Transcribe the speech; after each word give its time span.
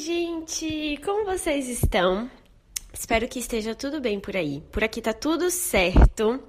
gente! 0.00 0.98
Como 1.04 1.26
vocês 1.26 1.68
estão? 1.68 2.30
Espero 2.90 3.28
que 3.28 3.38
esteja 3.38 3.74
tudo 3.74 4.00
bem 4.00 4.18
por 4.18 4.34
aí. 4.34 4.62
Por 4.72 4.82
aqui 4.82 5.02
tá 5.02 5.12
tudo 5.12 5.50
certo. 5.50 6.42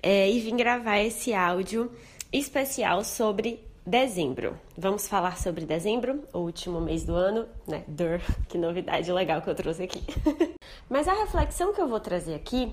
É, 0.00 0.30
e 0.30 0.38
vim 0.38 0.56
gravar 0.56 1.00
esse 1.00 1.34
áudio 1.34 1.90
especial 2.32 3.02
sobre 3.02 3.60
dezembro. 3.84 4.56
Vamos 4.78 5.08
falar 5.08 5.36
sobre 5.36 5.66
dezembro, 5.66 6.22
o 6.32 6.38
último 6.38 6.80
mês 6.80 7.02
do 7.02 7.14
ano, 7.16 7.48
né? 7.66 7.82
Dur, 7.88 8.20
que 8.48 8.56
novidade 8.56 9.10
legal 9.10 9.42
que 9.42 9.50
eu 9.50 9.54
trouxe 9.56 9.82
aqui. 9.82 10.02
Mas 10.88 11.08
a 11.08 11.12
reflexão 11.12 11.74
que 11.74 11.80
eu 11.80 11.88
vou 11.88 11.98
trazer 11.98 12.34
aqui 12.34 12.72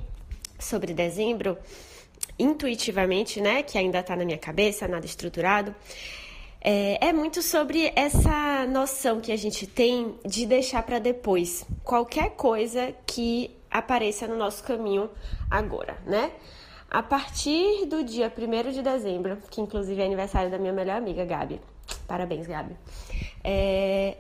sobre 0.60 0.94
dezembro, 0.94 1.58
intuitivamente, 2.38 3.42
né? 3.42 3.64
Que 3.64 3.80
ainda 3.80 4.04
tá 4.04 4.16
na 4.16 4.26
minha 4.26 4.38
cabeça, 4.38 4.88
nada 4.88 5.08
estruturado 5.08 5.74
é, 6.64 7.10
é 7.10 7.14
muito 7.14 7.42
sobre 7.42 7.92
essa 7.94 8.66
noção 8.68 9.20
que 9.20 9.34
a 9.34 9.36
gente 9.36 9.68
tem 9.68 10.16
de 10.26 10.46
deixar 10.46 10.82
para 10.84 10.98
depois 10.98 11.66
qualquer 11.84 12.32
coisa 12.38 12.94
que 13.06 13.52
apareça 13.70 14.28
no 14.28 14.38
nosso 14.38 14.64
caminho 14.64 15.10
agora, 15.52 15.98
né? 16.06 16.32
A 16.90 17.04
partir 17.04 17.86
do 17.88 18.04
dia 18.04 18.32
1 18.32 18.72
de 18.72 18.82
dezembro, 18.82 19.38
que 19.50 19.60
inclusive 19.60 20.02
é 20.02 20.06
aniversário 20.06 20.50
da 20.50 20.58
minha 20.58 20.72
melhor 20.72 20.96
amiga, 20.96 21.26
Gabi. 21.26 21.60
Parabéns, 22.08 22.48
Gabi. 22.48 22.78
É, 23.44 24.16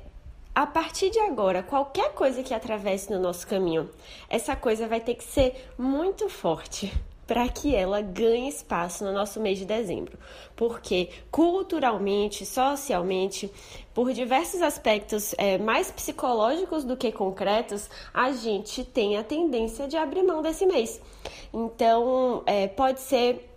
a 0.53 0.67
partir 0.67 1.11
de 1.11 1.19
agora, 1.19 1.63
qualquer 1.63 2.11
coisa 2.13 2.43
que 2.43 2.53
atravesse 2.53 3.09
no 3.09 3.19
nosso 3.19 3.47
caminho, 3.47 3.89
essa 4.29 4.55
coisa 4.55 4.87
vai 4.87 4.99
ter 4.99 5.15
que 5.15 5.23
ser 5.23 5.69
muito 5.77 6.27
forte, 6.27 6.91
para 7.25 7.47
que 7.47 7.75
ela 7.75 8.01
ganhe 8.01 8.49
espaço 8.49 9.03
no 9.03 9.11
nosso 9.11 9.39
mês 9.39 9.57
de 9.57 9.65
dezembro. 9.65 10.17
Porque 10.55 11.09
culturalmente, 11.31 12.45
socialmente, 12.45 13.51
por 13.93 14.11
diversos 14.11 14.61
aspectos 14.61 15.33
é, 15.37 15.57
mais 15.57 15.91
psicológicos 15.91 16.83
do 16.83 16.97
que 16.97 17.11
concretos, 17.11 17.89
a 18.13 18.31
gente 18.31 18.83
tem 18.83 19.17
a 19.17 19.23
tendência 19.23 19.87
de 19.87 19.97
abrir 19.97 20.23
mão 20.23 20.41
desse 20.41 20.65
mês. 20.65 21.01
Então, 21.53 22.43
é, 22.45 22.67
pode 22.67 22.99
ser 23.01 23.52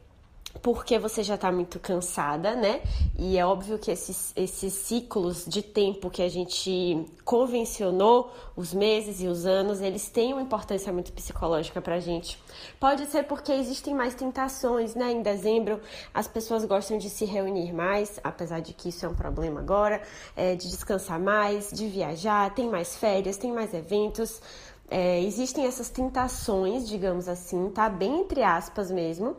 porque 0.63 0.99
você 0.99 1.23
já 1.23 1.35
está 1.35 1.51
muito 1.51 1.79
cansada, 1.79 2.55
né? 2.55 2.81
E 3.19 3.39
é 3.39 3.47
óbvio 3.47 3.79
que 3.79 3.91
esses, 3.91 4.33
esses 4.37 4.73
ciclos 4.73 5.45
de 5.47 5.63
tempo 5.63 6.11
que 6.11 6.23
a 6.23 6.29
gente 6.29 7.07
convencionou, 7.25 8.33
os 8.55 8.73
meses 8.73 9.21
e 9.21 9.27
os 9.27 9.47
anos, 9.47 9.81
eles 9.81 10.09
têm 10.09 10.33
uma 10.33 10.43
importância 10.43 10.93
muito 10.93 11.13
psicológica 11.13 11.81
pra 11.81 12.01
gente. 12.01 12.41
Pode 12.81 13.07
ser 13.07 13.25
porque 13.25 13.53
existem 13.53 13.95
mais 13.95 14.15
tentações, 14.15 14.95
né? 14.95 15.13
Em 15.13 15.23
dezembro, 15.23 15.81
as 16.13 16.27
pessoas 16.27 16.65
gostam 16.65 16.99
de 16.99 17.11
se 17.11 17.25
reunir 17.25 17.73
mais, 17.73 18.21
apesar 18.23 18.61
de 18.61 18.73
que 18.73 18.89
isso 18.89 19.05
é 19.05 19.09
um 19.09 19.15
problema 19.15 19.61
agora, 19.61 20.03
é, 20.37 20.55
de 20.55 20.69
descansar 20.69 21.21
mais, 21.21 21.71
de 21.71 21.87
viajar, 21.89 22.55
tem 22.55 22.69
mais 22.69 22.97
férias, 22.97 23.37
tem 23.37 23.53
mais 23.53 23.75
eventos. 23.75 24.41
É, 24.89 25.21
existem 25.23 25.67
essas 25.67 25.91
tentações, 25.91 26.89
digamos 26.89 27.29
assim, 27.29 27.71
tá? 27.71 27.89
Bem 27.89 28.21
entre 28.21 28.43
aspas 28.43 28.91
mesmo 28.91 29.37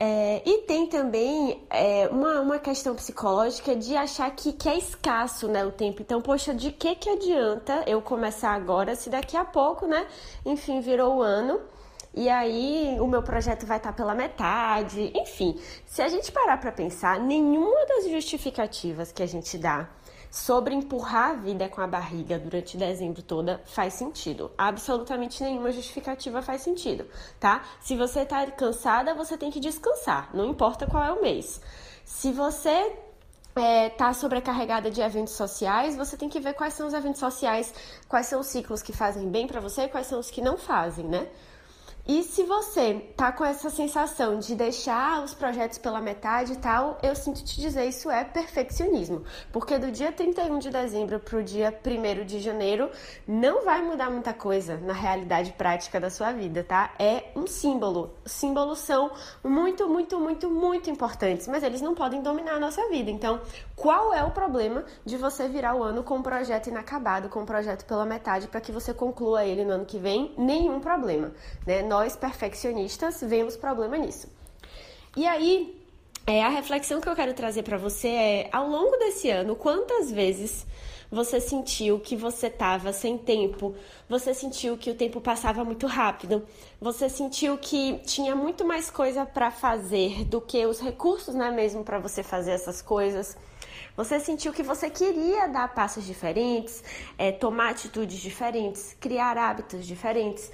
é, 0.00 0.42
e 0.46 0.58
tem 0.58 0.86
também 0.86 1.60
é, 1.68 2.08
uma, 2.08 2.40
uma 2.40 2.58
questão 2.58 2.94
psicológica 2.94 3.74
de 3.74 3.96
achar 3.96 4.30
que, 4.30 4.52
que 4.52 4.68
é 4.68 4.78
escasso 4.78 5.48
né, 5.48 5.64
o 5.64 5.72
tempo. 5.72 6.00
Então, 6.02 6.22
poxa, 6.22 6.54
de 6.54 6.70
que, 6.70 6.94
que 6.94 7.10
adianta 7.10 7.82
eu 7.84 8.00
começar 8.00 8.52
agora 8.52 8.94
se 8.94 9.10
daqui 9.10 9.36
a 9.36 9.44
pouco, 9.44 9.86
né? 9.86 10.06
Enfim, 10.46 10.80
virou 10.80 11.16
o 11.16 11.22
ano 11.22 11.60
e 12.14 12.28
aí 12.28 12.96
o 13.00 13.08
meu 13.08 13.22
projeto 13.24 13.66
vai 13.66 13.78
estar 13.78 13.92
pela 13.92 14.14
metade. 14.14 15.10
Enfim, 15.16 15.58
se 15.84 16.00
a 16.00 16.08
gente 16.08 16.30
parar 16.30 16.58
para 16.60 16.70
pensar, 16.70 17.18
nenhuma 17.18 17.84
das 17.86 18.08
justificativas 18.08 19.10
que 19.10 19.22
a 19.22 19.26
gente 19.26 19.58
dá 19.58 19.88
sobre 20.30 20.74
empurrar 20.74 21.30
a 21.30 21.34
vida 21.34 21.68
com 21.68 21.80
a 21.80 21.86
barriga 21.86 22.38
durante 22.38 22.76
dezembro 22.76 23.22
toda 23.22 23.60
faz 23.64 23.94
sentido. 23.94 24.50
Absolutamente 24.56 25.42
nenhuma 25.42 25.72
justificativa 25.72 26.42
faz 26.42 26.62
sentido, 26.62 27.06
tá? 27.40 27.62
Se 27.80 27.96
você 27.96 28.24
tá 28.24 28.46
cansada, 28.50 29.14
você 29.14 29.36
tem 29.36 29.50
que 29.50 29.60
descansar, 29.60 30.30
não 30.34 30.46
importa 30.46 30.86
qual 30.86 31.04
é 31.04 31.12
o 31.12 31.22
mês. 31.22 31.60
Se 32.04 32.32
você 32.32 32.96
é, 33.56 33.88
tá 33.90 34.12
sobrecarregada 34.12 34.90
de 34.90 35.00
eventos 35.00 35.34
sociais, 35.34 35.96
você 35.96 36.16
tem 36.16 36.28
que 36.28 36.40
ver 36.40 36.54
quais 36.54 36.74
são 36.74 36.86
os 36.86 36.94
eventos 36.94 37.20
sociais, 37.20 37.74
quais 38.08 38.26
são 38.26 38.40
os 38.40 38.46
ciclos 38.46 38.82
que 38.82 38.92
fazem 38.92 39.28
bem 39.28 39.46
para 39.46 39.60
você 39.60 39.82
e 39.82 39.88
quais 39.88 40.06
são 40.06 40.18
os 40.18 40.30
que 40.30 40.40
não 40.40 40.56
fazem, 40.56 41.06
né? 41.06 41.28
E 42.10 42.22
se 42.22 42.42
você 42.42 42.94
tá 43.14 43.30
com 43.30 43.44
essa 43.44 43.68
sensação 43.68 44.38
de 44.38 44.54
deixar 44.54 45.22
os 45.22 45.34
projetos 45.34 45.76
pela 45.76 46.00
metade 46.00 46.54
e 46.54 46.56
tal, 46.56 46.96
eu 47.02 47.14
sinto 47.14 47.44
te 47.44 47.60
dizer, 47.60 47.84
isso 47.84 48.10
é 48.10 48.24
perfeccionismo. 48.24 49.24
Porque 49.52 49.76
do 49.76 49.92
dia 49.92 50.10
31 50.10 50.58
de 50.58 50.70
dezembro 50.70 51.20
pro 51.20 51.44
dia 51.44 51.70
1 51.84 52.24
de 52.24 52.40
janeiro 52.40 52.90
não 53.26 53.62
vai 53.62 53.82
mudar 53.82 54.08
muita 54.08 54.32
coisa 54.32 54.78
na 54.78 54.94
realidade 54.94 55.52
prática 55.52 56.00
da 56.00 56.08
sua 56.08 56.32
vida, 56.32 56.64
tá? 56.64 56.94
É 56.98 57.24
um 57.36 57.46
símbolo. 57.46 58.14
Símbolos 58.24 58.78
são 58.78 59.10
muito, 59.44 59.86
muito, 59.86 60.18
muito, 60.18 60.48
muito 60.48 60.88
importantes, 60.88 61.46
mas 61.46 61.62
eles 61.62 61.82
não 61.82 61.94
podem 61.94 62.22
dominar 62.22 62.54
a 62.54 62.58
nossa 62.58 62.88
vida. 62.88 63.10
Então, 63.10 63.38
qual 63.76 64.14
é 64.14 64.24
o 64.24 64.30
problema 64.30 64.82
de 65.04 65.18
você 65.18 65.46
virar 65.46 65.74
o 65.74 65.82
ano 65.82 66.02
com 66.02 66.16
um 66.16 66.22
projeto 66.22 66.68
inacabado, 66.68 67.28
com 67.28 67.40
um 67.40 67.46
projeto 67.46 67.84
pela 67.84 68.06
metade, 68.06 68.48
para 68.48 68.62
que 68.62 68.72
você 68.72 68.94
conclua 68.94 69.44
ele 69.44 69.62
no 69.62 69.74
ano 69.74 69.84
que 69.84 69.98
vem? 69.98 70.32
Nenhum 70.38 70.80
problema, 70.80 71.32
né? 71.66 71.82
Nós 71.98 72.14
perfeccionistas 72.14 73.20
vemos 73.22 73.56
problema 73.56 73.96
nisso. 73.96 74.28
E 75.16 75.26
aí, 75.26 75.76
é, 76.24 76.44
a 76.44 76.48
reflexão 76.48 77.00
que 77.00 77.08
eu 77.08 77.16
quero 77.16 77.34
trazer 77.34 77.64
para 77.64 77.76
você 77.76 78.08
é: 78.08 78.48
ao 78.52 78.68
longo 78.68 78.96
desse 78.98 79.28
ano, 79.30 79.56
quantas 79.56 80.10
vezes 80.10 80.64
você 81.10 81.40
sentiu 81.40 81.98
que 81.98 82.14
você 82.14 82.46
estava 82.46 82.92
sem 82.92 83.18
tempo, 83.18 83.74
você 84.08 84.32
sentiu 84.32 84.76
que 84.76 84.90
o 84.90 84.94
tempo 84.94 85.20
passava 85.20 85.64
muito 85.64 85.86
rápido, 85.86 86.46
você 86.80 87.08
sentiu 87.08 87.58
que 87.58 87.98
tinha 88.04 88.36
muito 88.36 88.64
mais 88.64 88.90
coisa 88.90 89.26
para 89.26 89.50
fazer 89.50 90.24
do 90.26 90.40
que 90.40 90.64
os 90.66 90.78
recursos, 90.78 91.34
não 91.34 91.46
é 91.46 91.50
mesmo, 91.50 91.82
para 91.82 91.98
você 91.98 92.22
fazer 92.22 92.52
essas 92.52 92.80
coisas. 92.80 93.36
Você 93.96 94.20
sentiu 94.20 94.52
que 94.52 94.62
você 94.62 94.88
queria 94.88 95.48
dar 95.48 95.74
passos 95.74 96.06
diferentes, 96.06 96.84
é, 97.16 97.32
tomar 97.32 97.70
atitudes 97.70 98.18
diferentes, 98.18 98.96
criar 99.00 99.36
hábitos 99.36 99.84
diferentes 99.84 100.52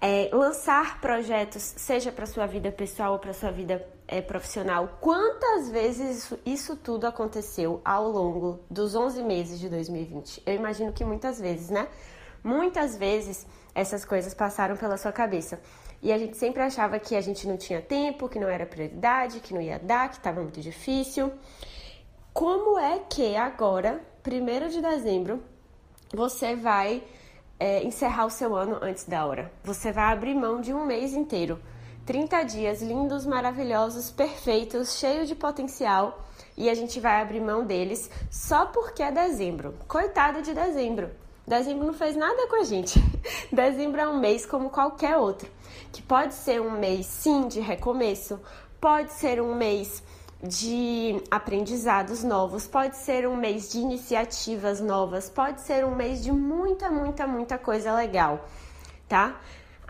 é, 0.00 0.30
lançar 0.32 1.00
projetos, 1.00 1.62
seja 1.76 2.12
para 2.12 2.26
sua 2.26 2.46
vida 2.46 2.70
pessoal 2.70 3.12
ou 3.14 3.18
para 3.18 3.32
sua 3.32 3.50
vida 3.50 3.84
é, 4.06 4.20
profissional. 4.22 4.98
Quantas 5.00 5.70
vezes 5.70 6.18
isso, 6.18 6.38
isso, 6.46 6.76
tudo 6.76 7.06
aconteceu 7.06 7.80
ao 7.84 8.08
longo 8.08 8.60
dos 8.70 8.94
11 8.94 9.22
meses 9.22 9.58
de 9.58 9.68
2020? 9.68 10.42
Eu 10.46 10.54
imagino 10.54 10.92
que 10.92 11.04
muitas 11.04 11.40
vezes, 11.40 11.68
né? 11.68 11.88
Muitas 12.42 12.96
vezes 12.96 13.46
essas 13.74 14.04
coisas 14.04 14.32
passaram 14.34 14.76
pela 14.76 14.96
sua 14.96 15.12
cabeça. 15.12 15.60
E 16.00 16.12
a 16.12 16.18
gente 16.18 16.36
sempre 16.36 16.62
achava 16.62 16.98
que 17.00 17.16
a 17.16 17.20
gente 17.20 17.46
não 17.48 17.56
tinha 17.56 17.82
tempo, 17.82 18.28
que 18.28 18.38
não 18.38 18.48
era 18.48 18.64
prioridade, 18.64 19.40
que 19.40 19.52
não 19.52 19.60
ia 19.60 19.80
dar, 19.80 20.08
que 20.08 20.16
estava 20.16 20.40
muito 20.40 20.60
difícil. 20.60 21.32
Como 22.32 22.78
é 22.78 23.00
que 23.00 23.34
agora, 23.34 24.00
1 24.24 24.68
de 24.68 24.80
dezembro, 24.80 25.42
você 26.14 26.54
vai 26.54 27.02
é, 27.58 27.82
encerrar 27.82 28.26
o 28.26 28.30
seu 28.30 28.54
ano 28.54 28.78
antes 28.80 29.04
da 29.04 29.26
hora. 29.26 29.50
Você 29.64 29.92
vai 29.92 30.12
abrir 30.12 30.34
mão 30.34 30.60
de 30.60 30.72
um 30.72 30.84
mês 30.84 31.12
inteiro. 31.12 31.58
30 32.06 32.42
dias 32.44 32.80
lindos, 32.80 33.26
maravilhosos, 33.26 34.10
perfeitos, 34.10 34.98
cheios 34.98 35.28
de 35.28 35.34
potencial. 35.34 36.24
E 36.56 36.70
a 36.70 36.74
gente 36.74 37.00
vai 37.00 37.20
abrir 37.20 37.40
mão 37.40 37.64
deles 37.64 38.10
só 38.30 38.66
porque 38.66 39.02
é 39.02 39.12
dezembro. 39.12 39.74
Coitado 39.86 40.40
de 40.40 40.54
dezembro. 40.54 41.10
Dezembro 41.46 41.86
não 41.86 41.94
fez 41.94 42.16
nada 42.16 42.46
com 42.46 42.56
a 42.56 42.64
gente. 42.64 42.98
dezembro 43.52 44.00
é 44.00 44.08
um 44.08 44.18
mês 44.18 44.46
como 44.46 44.70
qualquer 44.70 45.16
outro. 45.16 45.50
Que 45.92 46.02
pode 46.02 46.34
ser 46.34 46.60
um 46.60 46.78
mês, 46.78 47.06
sim, 47.06 47.48
de 47.48 47.60
recomeço. 47.60 48.40
Pode 48.80 49.12
ser 49.12 49.40
um 49.40 49.54
mês 49.54 50.02
de 50.42 51.20
aprendizados 51.30 52.22
novos, 52.22 52.66
pode 52.66 52.96
ser 52.96 53.26
um 53.26 53.36
mês 53.36 53.72
de 53.72 53.78
iniciativas 53.78 54.80
novas, 54.80 55.28
pode 55.28 55.60
ser 55.62 55.84
um 55.84 55.94
mês 55.94 56.22
de 56.22 56.30
muita, 56.30 56.90
muita, 56.90 57.26
muita 57.26 57.58
coisa 57.58 57.92
legal, 57.94 58.48
tá? 59.08 59.40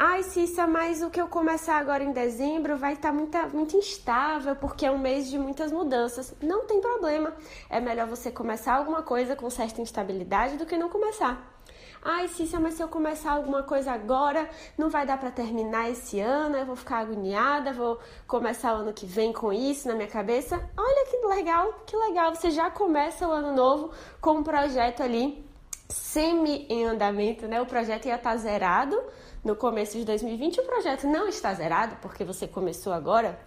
Ai, 0.00 0.22
Cissa, 0.22 0.64
mas 0.64 1.02
o 1.02 1.10
que 1.10 1.20
eu 1.20 1.26
começar 1.26 1.76
agora 1.76 2.04
em 2.04 2.12
dezembro 2.12 2.76
vai 2.76 2.92
estar 2.92 3.08
tá 3.08 3.14
muito, 3.14 3.36
muito 3.52 3.76
instável, 3.76 4.54
porque 4.54 4.86
é 4.86 4.90
um 4.92 4.98
mês 4.98 5.28
de 5.28 5.36
muitas 5.36 5.72
mudanças. 5.72 6.32
Não 6.40 6.66
tem 6.66 6.80
problema. 6.80 7.34
É 7.68 7.80
melhor 7.80 8.06
você 8.06 8.30
começar 8.30 8.74
alguma 8.74 9.02
coisa 9.02 9.34
com 9.34 9.50
certa 9.50 9.82
instabilidade 9.82 10.56
do 10.56 10.64
que 10.64 10.78
não 10.78 10.88
começar. 10.88 11.58
Ai, 12.02 12.28
Cícia, 12.28 12.60
mas 12.60 12.74
se 12.74 12.82
eu 12.82 12.88
começar 12.88 13.32
alguma 13.32 13.62
coisa 13.62 13.92
agora, 13.92 14.48
não 14.76 14.88
vai 14.88 15.04
dar 15.04 15.18
para 15.18 15.30
terminar 15.30 15.90
esse 15.90 16.20
ano, 16.20 16.56
eu 16.56 16.64
vou 16.64 16.76
ficar 16.76 16.98
agoniada, 16.98 17.72
vou 17.72 17.98
começar 18.26 18.74
o 18.74 18.78
ano 18.78 18.92
que 18.92 19.04
vem 19.04 19.32
com 19.32 19.52
isso 19.52 19.88
na 19.88 19.94
minha 19.94 20.08
cabeça. 20.08 20.56
Olha 20.76 21.06
que 21.10 21.16
legal, 21.26 21.72
que 21.84 21.96
legal, 21.96 22.34
você 22.34 22.50
já 22.50 22.70
começa 22.70 23.26
o 23.26 23.32
ano 23.32 23.52
novo 23.52 23.90
com 24.20 24.38
um 24.38 24.42
projeto 24.42 25.02
ali 25.02 25.44
semi 25.88 26.66
em 26.68 26.84
andamento, 26.84 27.48
né? 27.48 27.60
O 27.60 27.66
projeto 27.66 28.06
ia 28.06 28.14
estar 28.14 28.30
tá 28.30 28.36
zerado 28.36 29.00
no 29.42 29.56
começo 29.56 29.98
de 29.98 30.04
2020, 30.04 30.60
o 30.60 30.64
projeto 30.64 31.06
não 31.06 31.26
está 31.26 31.52
zerado 31.54 31.96
porque 32.00 32.24
você 32.24 32.46
começou 32.46 32.92
agora. 32.92 33.38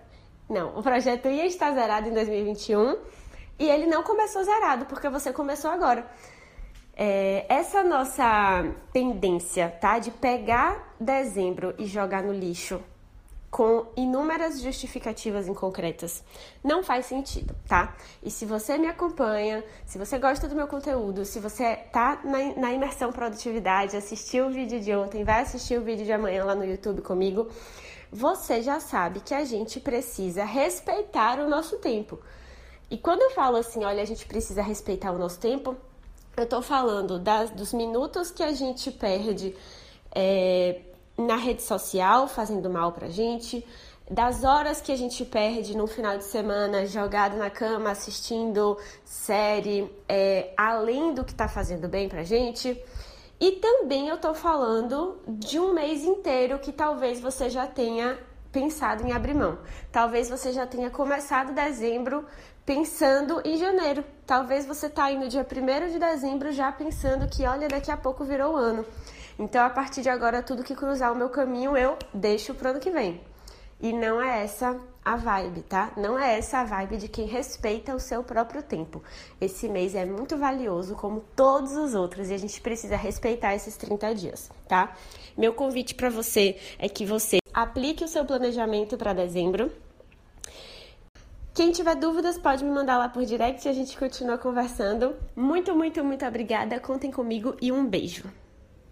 Não, 0.50 0.78
o 0.78 0.84
projeto 0.84 1.30
ia 1.30 1.46
estar 1.46 1.72
zerado 1.74 2.10
em 2.10 2.14
2021 2.14 2.98
e 3.58 3.70
ele 3.70 3.86
não 3.86 4.04
começou 4.04 4.44
zerado 4.44 4.86
porque 4.86 5.08
você 5.08 5.32
começou 5.32 5.72
agora. 5.72 6.06
É, 7.04 7.48
essa 7.50 7.84
nossa 7.84 8.64
tendência, 8.94 9.76
tá, 9.82 9.98
de 9.98 10.12
pegar 10.12 10.96
dezembro 11.00 11.74
e 11.80 11.88
jogar 11.88 12.22
no 12.22 12.32
lixo 12.32 12.80
com 13.50 13.88
inúmeras 13.98 14.62
justificativas 14.62 15.48
inconcretas. 15.48 16.24
Não 16.64 16.84
faz 16.84 17.08
sentido, 17.08 17.56
tá? 17.68 17.96
E 18.22 18.30
se 18.30 18.46
você 18.46 18.78
me 18.78 18.86
acompanha, 18.86 19.64
se 19.84 19.98
você 19.98 20.20
gosta 20.20 20.48
do 20.48 20.56
meu 20.56 20.68
conteúdo, 20.68 21.26
se 21.26 21.40
você 21.40 21.76
tá 21.92 22.22
na, 22.24 22.62
na 22.62 22.72
imersão 22.72 23.12
produtividade, 23.12 23.98
assistiu 23.98 24.46
o 24.46 24.52
vídeo 24.52 24.80
de 24.80 24.94
ontem, 24.94 25.24
vai 25.24 25.42
assistir 25.42 25.80
o 25.80 25.84
vídeo 25.84 26.06
de 26.06 26.14
amanhã 26.14 26.46
lá 26.46 26.54
no 26.54 26.64
YouTube 26.64 27.02
comigo, 27.02 27.50
você 28.12 28.62
já 28.62 28.80
sabe 28.80 29.22
que 29.22 29.34
a 29.34 29.44
gente 29.44 29.80
precisa 29.80 30.44
respeitar 30.44 31.40
o 31.40 31.50
nosso 31.50 31.80
tempo. 31.80 32.20
E 32.92 32.98
quando 33.00 33.24
eu 33.24 33.32
falo 33.32 33.58
assim, 33.58 33.84
olha, 33.84 34.04
a 34.04 34.06
gente 34.06 34.28
precisa 34.28 34.62
respeitar 34.62 35.12
o 35.12 35.18
nosso 35.18 35.40
tempo, 35.40 35.76
eu 36.38 36.46
tô 36.46 36.62
falando 36.62 37.20
das, 37.20 37.50
dos 37.50 37.74
minutos 37.74 38.32
que 38.32 38.44
a 38.44 38.52
gente 38.52 38.92
perde. 38.92 39.56
É, 40.14 40.82
na 41.18 41.36
rede 41.36 41.62
social 41.62 42.28
fazendo 42.28 42.70
mal 42.70 42.92
pra 42.92 43.10
gente, 43.10 43.66
das 44.10 44.44
horas 44.44 44.82
que 44.82 44.92
a 44.92 44.96
gente 44.96 45.24
perde 45.24 45.76
no 45.76 45.88
final 45.88 46.18
de 46.18 46.24
semana 46.24 46.86
jogado 46.86 47.38
na 47.38 47.50
cama 47.50 47.92
assistindo 47.92 48.78
série, 49.06 49.90
é, 50.08 50.54
além 50.58 51.14
do 51.14 51.24
que 51.24 51.34
tá 51.34 51.48
fazendo 51.48 51.88
bem 51.88 52.10
pra 52.10 52.24
gente. 52.24 52.78
E 53.40 53.54
também 53.54 54.10
eu 54.10 54.18
tô 54.18 54.34
falando 54.34 55.20
de 55.28 55.60
um 55.60 55.74
mês 55.74 56.04
inteiro 56.04 56.60
que 56.60 56.72
talvez 56.72 57.20
você 57.20 57.50
já 57.50 57.66
tenha 57.66 58.20
pensado 58.52 59.08
em 59.08 59.14
abrir 59.14 59.34
mão. 59.34 59.58
Talvez 59.92 60.30
você 60.30 60.52
já 60.52 60.68
tenha 60.68 60.90
começado 60.90 61.54
dezembro 61.54 62.26
pensando 62.66 63.42
em 63.44 63.58
janeiro. 63.58 64.04
Talvez 64.26 64.66
você 64.66 64.90
tá 64.90 65.12
indo 65.12 65.28
dia 65.28 65.46
1 65.46 65.92
de 65.92 66.00
dezembro 66.00 66.52
já 66.52 66.72
pensando 66.72 67.28
que, 67.28 67.46
olha, 67.46 67.68
daqui 67.68 67.92
a 67.92 67.98
pouco 67.98 68.24
virou 68.24 68.54
o 68.54 68.58
ano. 68.58 68.86
Então, 69.38 69.66
a 69.66 69.70
partir 69.70 70.02
de 70.02 70.10
agora, 70.10 70.44
tudo 70.44 70.64
que 70.64 70.76
cruzar 70.76 71.12
o 71.12 71.16
meu 71.16 71.30
caminho, 71.30 71.76
eu 71.76 71.98
deixo 72.14 72.54
pro 72.54 72.70
ano 72.70 72.80
que 72.80 72.92
vem. 72.92 73.22
E 73.80 73.92
não 73.92 74.22
é 74.22 74.44
essa 74.44 74.80
a 75.04 75.16
vibe, 75.16 75.64
tá? 75.64 75.92
Não 75.98 76.18
é 76.18 76.38
essa 76.38 76.60
a 76.60 76.64
vibe 76.64 76.98
de 76.98 77.08
quem 77.08 77.26
respeita 77.26 77.96
o 77.96 78.00
seu 78.00 78.24
próprio 78.24 78.62
tempo. 78.62 79.02
Esse 79.40 79.68
mês 79.68 79.96
é 79.96 80.06
muito 80.06 80.38
valioso, 80.38 80.96
como 80.96 81.22
todos 81.36 81.76
os 81.76 81.96
outros, 81.96 82.30
e 82.30 82.34
a 82.36 82.38
gente 82.38 82.62
precisa 82.62 82.96
respeitar 82.96 83.56
esses 83.56 83.76
30 83.78 84.14
dias, 84.14 84.52
tá? 84.68 84.96
Meu 85.36 85.54
convite 85.54 85.96
para 85.96 86.12
você 86.12 86.60
é 86.78 86.88
que 86.88 87.04
você 87.04 87.40
aplique 87.52 88.04
o 88.04 88.08
seu 88.08 88.24
planejamento 88.24 88.96
para 88.96 89.14
dezembro. 89.14 89.72
Quem 91.54 91.74
tiver 91.74 91.96
dúvidas 91.96 92.38
pode 92.38 92.64
me 92.64 92.72
mandar 92.72 92.98
lá 92.98 93.10
por 93.10 93.26
direct 93.26 93.68
e 93.68 93.70
a 93.70 93.74
gente 93.74 93.98
continua 93.98 94.38
conversando. 94.38 95.16
Muito, 95.36 95.76
muito, 95.76 96.02
muito 96.02 96.26
obrigada. 96.26 96.80
Contem 96.80 97.12
comigo 97.12 97.58
e 97.62 97.74
um 97.74 97.86
beijo. 97.86 98.24